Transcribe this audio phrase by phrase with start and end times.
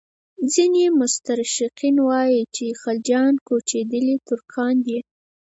[0.53, 4.97] ځینې مستشرقین وایي چې خلجیان کوچېدلي ترکان دي.